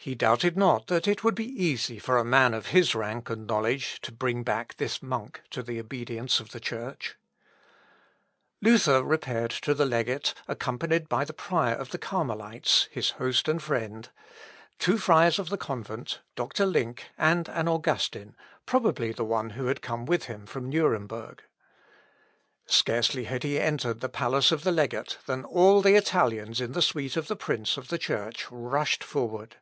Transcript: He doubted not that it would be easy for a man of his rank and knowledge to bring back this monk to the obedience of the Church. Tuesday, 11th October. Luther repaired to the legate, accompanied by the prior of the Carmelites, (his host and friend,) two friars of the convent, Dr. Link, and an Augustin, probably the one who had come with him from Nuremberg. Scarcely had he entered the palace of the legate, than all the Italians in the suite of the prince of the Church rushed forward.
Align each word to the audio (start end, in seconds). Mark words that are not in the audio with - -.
He 0.00 0.14
doubted 0.14 0.56
not 0.56 0.86
that 0.86 1.06
it 1.06 1.22
would 1.22 1.34
be 1.34 1.44
easy 1.62 1.98
for 1.98 2.16
a 2.16 2.24
man 2.24 2.54
of 2.54 2.68
his 2.68 2.94
rank 2.94 3.28
and 3.28 3.46
knowledge 3.46 4.00
to 4.00 4.10
bring 4.10 4.42
back 4.42 4.74
this 4.78 5.02
monk 5.02 5.42
to 5.50 5.62
the 5.62 5.78
obedience 5.78 6.40
of 6.40 6.52
the 6.52 6.60
Church. 6.60 7.16
Tuesday, 8.64 8.92
11th 8.92 8.94
October. 8.94 9.02
Luther 9.02 9.04
repaired 9.04 9.50
to 9.50 9.74
the 9.74 9.84
legate, 9.84 10.32
accompanied 10.46 11.10
by 11.10 11.26
the 11.26 11.34
prior 11.34 11.74
of 11.74 11.90
the 11.90 11.98
Carmelites, 11.98 12.88
(his 12.90 13.10
host 13.10 13.48
and 13.48 13.62
friend,) 13.62 14.08
two 14.78 14.96
friars 14.96 15.38
of 15.38 15.50
the 15.50 15.58
convent, 15.58 16.20
Dr. 16.36 16.64
Link, 16.64 17.10
and 17.18 17.46
an 17.50 17.68
Augustin, 17.68 18.34
probably 18.64 19.12
the 19.12 19.26
one 19.26 19.50
who 19.50 19.66
had 19.66 19.82
come 19.82 20.06
with 20.06 20.24
him 20.24 20.46
from 20.46 20.70
Nuremberg. 20.70 21.42
Scarcely 22.64 23.24
had 23.24 23.42
he 23.42 23.60
entered 23.60 24.00
the 24.00 24.08
palace 24.08 24.52
of 24.52 24.64
the 24.64 24.72
legate, 24.72 25.18
than 25.26 25.44
all 25.44 25.82
the 25.82 25.96
Italians 25.96 26.62
in 26.62 26.72
the 26.72 26.80
suite 26.82 27.18
of 27.18 27.28
the 27.28 27.36
prince 27.36 27.76
of 27.76 27.88
the 27.88 27.98
Church 27.98 28.46
rushed 28.50 29.04
forward. 29.04 29.56